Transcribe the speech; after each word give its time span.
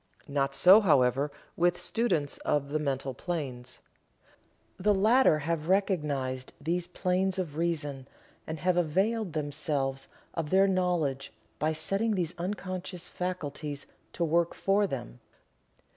Not 0.27 0.55
so, 0.55 0.81
however, 0.81 1.31
with 1.55 1.79
students 1.79 2.39
of 2.39 2.69
the 2.69 2.79
mental 2.79 3.13
planes. 3.13 3.77
The 4.79 4.95
latter 4.95 5.37
have 5.37 5.69
recognized 5.69 6.53
these 6.59 6.87
planes 6.87 7.37
of 7.37 7.55
reason, 7.55 8.07
and 8.47 8.59
have 8.61 8.77
availed 8.77 9.33
themselves 9.33 10.07
of 10.33 10.49
their 10.49 10.67
knowledge 10.67 11.31
by 11.59 11.73
setting 11.73 12.15
these 12.15 12.33
unconscious 12.39 13.07
faculties 13.07 13.85
to 14.13 14.23
work 14.25 14.55
for 14.55 14.87
them. 14.87 15.19